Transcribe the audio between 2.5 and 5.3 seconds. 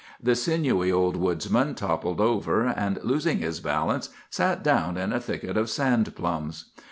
and, losing his balance, sat down in a